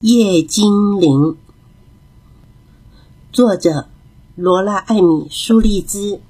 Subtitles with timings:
[0.00, 1.38] 夜精灵，
[3.32, 3.88] 作者
[4.34, 6.20] 罗拉·艾米·舒利兹。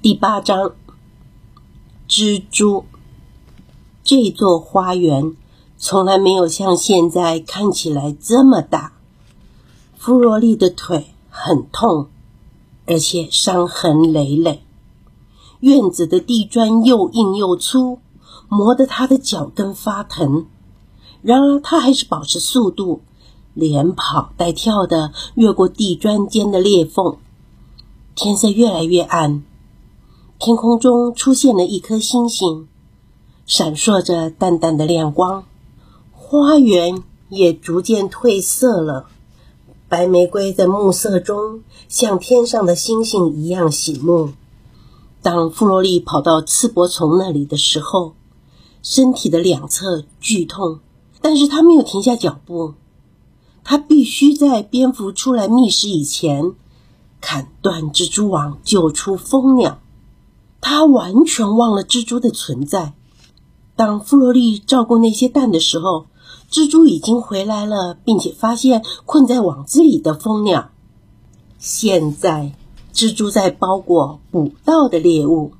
[0.00, 0.72] 第八章：
[2.08, 2.86] 蜘蛛。
[4.02, 5.36] 这座花园
[5.76, 8.94] 从来没有像现在看起来这么大。
[9.98, 12.08] 弗罗丽的腿很痛，
[12.86, 14.62] 而且伤痕累累。
[15.60, 17.98] 院子的地砖又硬又粗，
[18.48, 20.46] 磨得她的脚跟发疼。
[21.22, 23.02] 然而，他还是保持速度，
[23.54, 27.18] 连跑带跳的越过地砖间的裂缝。
[28.14, 29.42] 天色越来越暗，
[30.38, 32.68] 天空中出现了一颗星星，
[33.46, 35.44] 闪烁着淡淡的亮光。
[36.12, 39.06] 花园也逐渐褪色了，
[39.88, 44.30] 白玫瑰在暮色中像天上的星星一样醒目。
[45.22, 48.14] 当弗洛利跑到刺柏丛那里的时候，
[48.82, 50.80] 身体的两侧剧痛。
[51.20, 52.74] 但是他没有停下脚步，
[53.62, 56.52] 他必须在蝙蝠出来觅食以前
[57.20, 59.78] 砍断蜘蛛网，救出蜂鸟。
[60.60, 62.94] 他完全忘了蜘蛛的存在。
[63.76, 66.06] 当弗洛利照顾那些蛋的时候，
[66.50, 70.70] 蜘蛛已经回来了，并且发现困在网子里的蜂鸟。
[71.58, 72.54] 现在，
[72.92, 75.52] 蜘蛛在包裹捕到的猎物，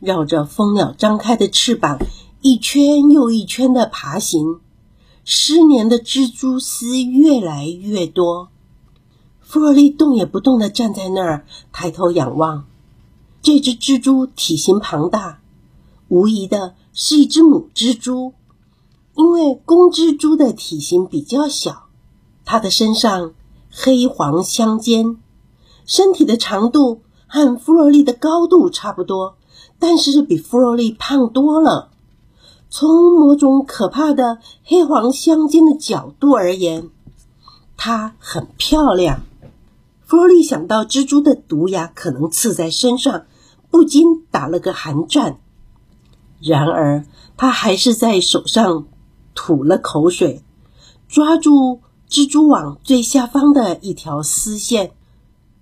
[0.00, 1.98] 绕着蜂鸟张开的翅膀。
[2.44, 4.58] 一圈又一圈的爬行，
[5.24, 8.48] 失联的蜘蛛丝越来越多。
[9.38, 12.64] 弗洛利动也不动地站在那儿，抬头仰望。
[13.42, 15.40] 这只蜘蛛体型庞大，
[16.08, 18.32] 无疑的是一只母蜘蛛，
[19.14, 21.84] 因为公蜘蛛的体型比较小。
[22.44, 23.34] 它的身上
[23.70, 25.16] 黑黄相间，
[25.86, 29.36] 身体的长度和弗洛利的高度差不多，
[29.78, 31.91] 但是比弗洛利胖多了。
[32.74, 36.88] 从某种可怕的黑黄相间的角度而言，
[37.76, 39.20] 它很漂亮。
[40.06, 43.26] 弗洛利想到蜘蛛的毒牙可能刺在身上，
[43.70, 45.38] 不禁打了个寒战。
[46.40, 47.04] 然而，
[47.36, 48.86] 他还是在手上
[49.34, 50.42] 吐了口水，
[51.06, 54.92] 抓住蜘蛛网最下方的一条丝线。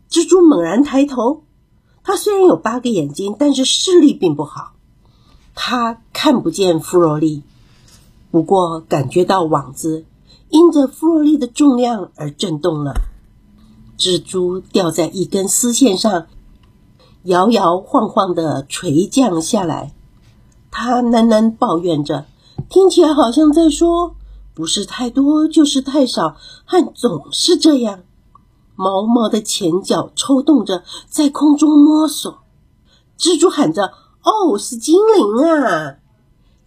[0.08, 1.42] 蜘蛛猛然抬头，
[2.04, 4.74] 它虽然有八个眼睛，但是视力并不好。
[5.54, 7.42] 他看不见弗洛利，
[8.30, 10.04] 不过感觉到网子
[10.48, 12.94] 因着弗洛利的重量而震动了。
[13.98, 16.26] 蜘蛛吊在一根丝线上，
[17.24, 19.92] 摇摇晃晃的垂降下来。
[20.70, 22.26] 他喃喃抱怨着，
[22.68, 24.14] 听起来好像在说
[24.54, 28.00] ：“不是太多，就是太少，和总是这样。”
[28.76, 32.38] 毛毛的前脚抽动着，在空中摸索。
[33.18, 33.92] 蜘蛛喊着。
[34.22, 35.96] 哦，是精灵啊！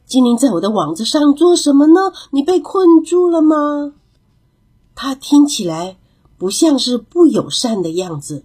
[0.05, 2.11] 精灵在我的网子上做什么呢？
[2.31, 3.93] 你被困住了吗？
[4.95, 5.97] 他听起来
[6.37, 8.43] 不像是不友善的样子。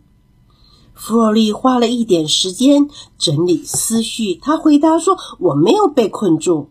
[0.94, 6.68] 弗洛利花了一点时间整理思绪，他回答说：“我没有被困住。”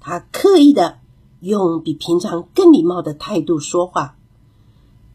[0.00, 0.98] 他刻意的
[1.40, 4.16] 用比平常更礼貌的态度说话。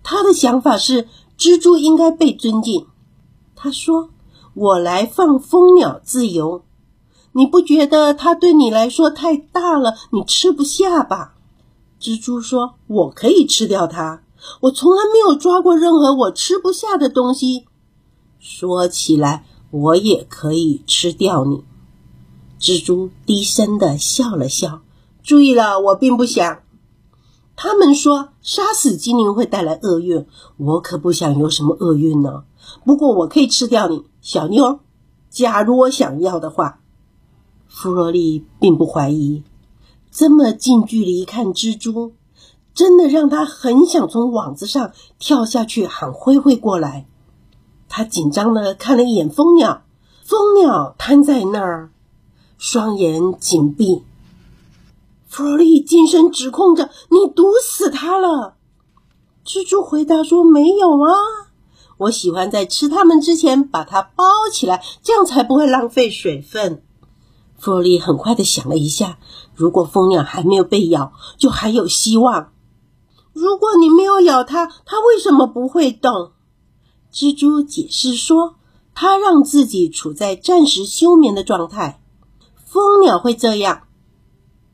[0.03, 1.07] 他的想法是，
[1.37, 2.87] 蜘蛛应该被尊敬。
[3.55, 4.09] 他说。
[4.59, 6.63] 我来放蜂鸟自由，
[7.33, 9.93] 你不觉得它对你来说太大了？
[10.11, 11.35] 你吃不下吧？
[12.01, 14.23] 蜘蛛说：“我可以吃掉它。
[14.61, 17.65] 我从来没有抓过任何我吃不下的东西。
[18.39, 21.63] 说起来，我也可以吃掉你。”
[22.59, 24.81] 蜘蛛低声的笑了笑。
[25.21, 26.63] 注意了，我并不想。
[27.55, 30.25] 他们说杀死精灵会带来厄运，
[30.57, 32.45] 我可不想有什么厄运呢。
[32.83, 34.03] 不过我可以吃掉你。
[34.27, 34.81] 小妞，
[35.29, 36.81] 假如我想要的话，
[37.69, 39.41] 弗洛利并不怀疑。
[40.11, 42.11] 这么近距离看蜘蛛，
[42.73, 47.07] 真的让他很想从网子上跳下去喊灰灰过来。
[47.87, 49.83] 他紧张的看了一眼蜂鸟，
[50.25, 51.91] 蜂鸟瘫在那儿，
[52.57, 54.03] 双眼紧闭。
[55.29, 58.55] 弗洛利尖声指控着：“你毒死它了！”
[59.47, 61.46] 蜘蛛回答说：“没有啊。”
[61.97, 66.83] 我喜欢在吃它们之前把它包起来，这样才不会浪费水分。
[67.57, 69.19] 弗洛利很快的想了一下，
[69.55, 72.51] 如果蜂鸟还没有被咬，就还有希望。
[73.33, 76.31] 如果你没有咬它，它为什么不会动？
[77.13, 78.55] 蜘蛛解释说，
[78.93, 82.01] 它让自己处在暂时休眠的状态。
[82.63, 83.83] 蜂鸟会这样，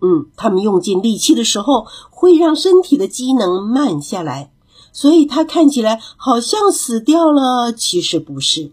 [0.01, 4.52] 嗯，它们用尽力气的时候，会让身体的机能慢下来。
[4.93, 8.71] 所以它看起来好像死掉了，其实不是。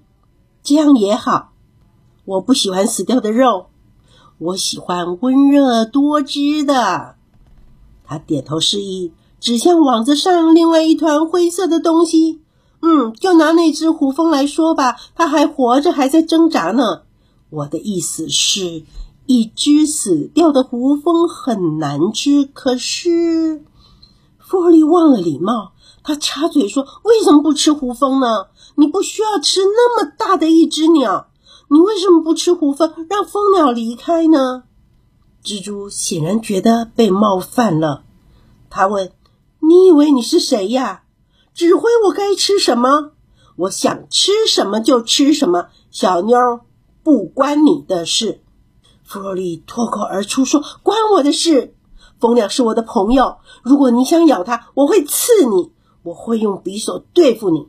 [0.63, 1.51] 这样也好。
[2.27, 3.67] 我不喜欢死掉的肉。
[4.39, 7.17] 我喜欢温热多汁的。
[8.05, 12.41] 他点头示意，指向网子上另外一团灰色的东西。
[12.83, 17.03] 嗯，就拿那只胡蜂来说吧，它还活着，还在挣扎呢。
[17.51, 18.85] 我的意思是，
[19.27, 22.45] 一只死掉的胡蜂很难吃。
[22.45, 23.65] 可是，
[24.39, 28.47] 弗洛利忘了礼貌，他插嘴说：“为什么不吃胡蜂呢？
[28.77, 31.29] 你不需要吃那么大的一只鸟。
[31.69, 34.65] 你为什么不吃胡蜂，让蜂鸟离开呢？”
[35.45, 38.03] 蜘蛛显然觉得被冒犯了，
[38.69, 39.13] 他问
[39.61, 41.03] ：“你以为你是谁呀？”
[41.55, 43.13] 指挥我该吃什么，
[43.57, 45.69] 我想吃什么就吃什么。
[45.91, 46.61] 小妞，
[47.03, 48.41] 不关你的事。
[49.05, 51.75] 弗洛利脱口而出说：“关我的事。
[52.21, 57.69] 蜂鸟是我的朋友，如果你想咬它，我会刺你，我会用匕首对付你。”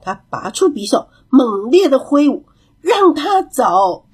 [0.00, 2.44] 他拔出匕首，猛烈的挥舞，
[2.80, 4.06] 让他走。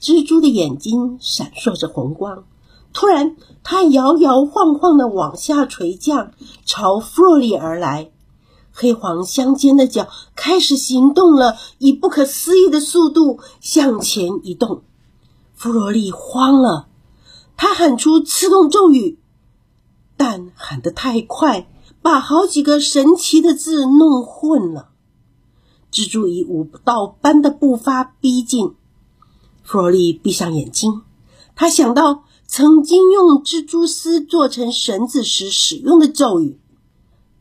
[0.00, 2.44] 蜘蛛的眼睛闪烁着红光。
[2.92, 6.32] 突然，它摇摇晃晃的往下垂降，
[6.64, 8.10] 朝弗洛利而来。
[8.72, 14.82] 黑黄相间的脚开始行动了，以不可思议的速度向前移动。
[15.54, 16.86] 弗洛利慌了，
[17.56, 19.18] 他喊出刺痛咒语，
[20.16, 21.68] 但喊得太快，
[22.08, 24.88] 把好几个神奇的字弄混了。
[25.92, 28.72] 蜘蛛以舞蹈般的步伐逼近，
[29.62, 31.02] 弗洛利闭上眼睛，
[31.54, 36.58] 他想到曾经用蜘蛛丝做成绳子时使用的咒语。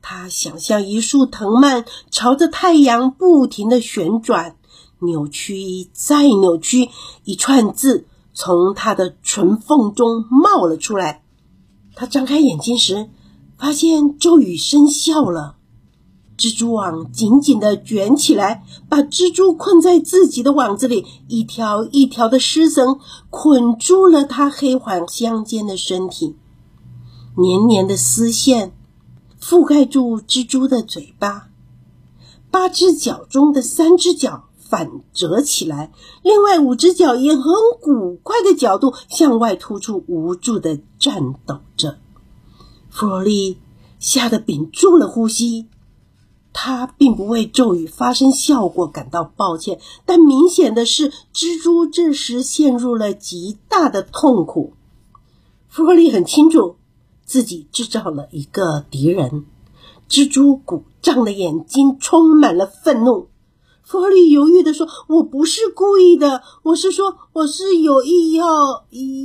[0.02, 4.58] 他想象一束藤蔓朝着太阳不停的旋转，
[5.00, 6.90] 扭曲再扭曲，
[7.24, 11.24] 一串字从他的唇缝中冒了出来。
[11.96, 13.10] 他张开眼睛时，
[13.58, 15.56] 发现咒语生效了。
[16.38, 23.00] 蜘蛛网紧紧的卷起来，把蜘蛛困在自己的网子里，一条一条的丝绳
[23.32, 26.36] 捆住了它黑黄相间的身体，
[27.36, 28.74] 黏黏的丝线。
[29.40, 31.50] 覆盖住蜘蛛的嘴巴，
[32.52, 37.44] 八只脚中的三只脚反折起来，另外五只脚以很
[37.82, 42.00] 古怪的角度向外突出，无助的颤抖着。
[42.98, 43.60] 弗洛利
[44.00, 45.68] 吓得屏住了呼吸。
[46.52, 54.74] 他并不为咒语发生效果感到抱歉，但明显的是，蜘蛛这时陷入了极大的痛苦。
[55.68, 56.78] 弗洛利很清楚。
[57.24, 59.46] 自己制造了一个敌人，
[60.10, 63.28] 蜘蛛鼓胀的眼睛充满了愤怒。
[63.84, 68.46] 弗洛利犹豫的说：“我不是故意的，我是说我是有意要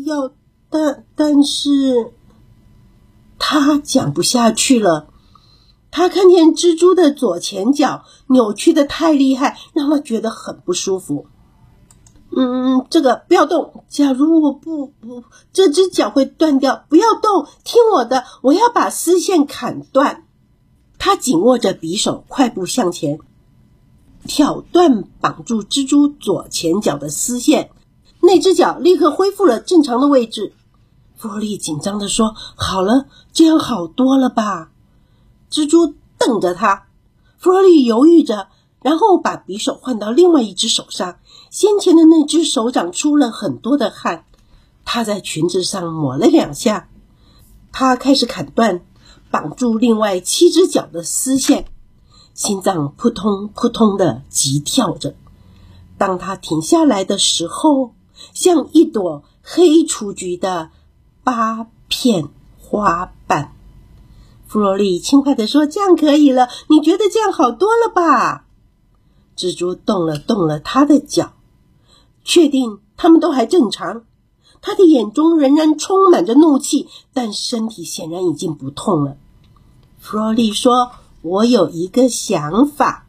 [0.05, 0.33] 要，
[0.69, 2.13] 但但是……”
[3.45, 5.09] 他讲不下去了。
[5.91, 11.27] 他看见蜘蛛的左前脚扭曲的太厉害，让他觉得很不舒服。
[12.35, 13.85] 嗯，这个不要动。
[13.89, 16.85] 假如我不不，这只脚会断掉。
[16.89, 20.25] 不要动，听我的，我要把丝线砍断。
[20.99, 23.19] 他紧握着匕首，快步向前，
[24.25, 27.71] 挑断绑住蜘蛛左前脚的丝线。
[28.21, 30.55] 那只脚立刻恢复了正常的位置。
[31.23, 34.73] 弗洛利紧张的说：“好了，这样好多了吧？”
[35.49, 36.89] 蜘蛛瞪着他，
[37.39, 38.49] 弗洛利犹豫着。
[38.81, 44.25] 然后把匕首换到另外一只手上，先前的那只手掌出了很多的汗。
[44.85, 46.89] 他在裙子上抹了两下。
[47.71, 48.85] 他开始砍断
[49.31, 51.67] 绑住另外七只脚的丝线，
[52.35, 55.15] 心脏扑通扑通的急跳着。
[55.97, 57.95] 当他停下来的时候，
[58.35, 60.71] 像一朵黑雏菊的
[61.25, 62.29] 八片
[62.61, 63.55] 花瓣。
[64.47, 68.45] 弗洛利轻快地说：“这样可以了，你觉得这样好多了吧？”
[69.37, 71.33] 蜘蛛动了动了他的脚，
[72.23, 74.05] 确定他们都还正常。
[74.61, 79.17] 他的眼中仍然充满着怒气，但身体显然已经不痛了。
[79.99, 83.07] 弗洛利说：“我有一个想法，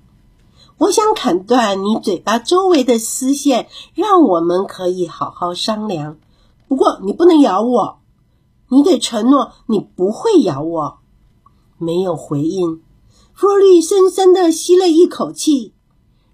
[0.77, 6.17] 我想砍断你嘴巴周围的丝线，让我们可以好好商量。
[6.67, 7.99] 不过你不能咬我，
[8.73, 10.99] 你得承诺你不会咬我。”
[11.77, 12.81] 没有回应。
[13.33, 15.73] 弗洛利深深的吸了一口气。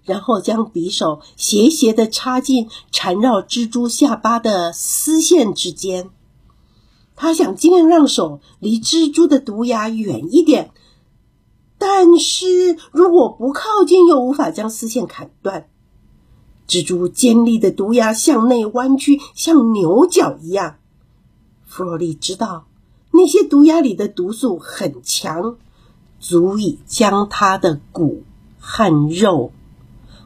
[0.02, 6.10] 然后将匕首斜斜的插进缠绕蜘蛛下巴的丝线之间，
[7.14, 10.72] 他想尽量让手离蜘蛛的毒牙远一点，
[11.78, 15.68] 但是如果不靠近，又无法将丝线砍断。
[16.66, 20.78] 蜘蛛尖利的毒牙向内弯曲，像牛角一样。
[21.70, 22.66] 弗洛利知道
[23.12, 25.56] 那些毒牙里的毒素很强，
[26.18, 28.24] 足以将他的骨
[28.58, 29.52] 和肉。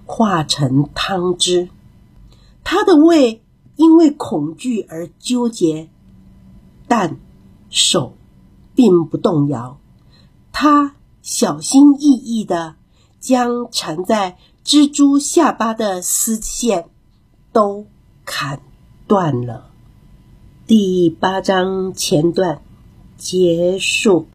[0.06, 1.70] 化成汤汁，
[2.62, 3.42] 他的胃
[3.76, 5.88] 因为恐惧而纠结，
[6.86, 7.18] 但
[7.70, 8.14] 手
[8.74, 9.78] 并不动摇。
[10.52, 12.76] 他小心翼翼的
[13.18, 16.90] 将缠在蜘蛛下巴的丝线
[17.50, 17.86] 都
[18.26, 18.60] 砍
[19.06, 19.70] 断了。
[20.66, 22.62] 第八章前段
[23.18, 24.28] 结束。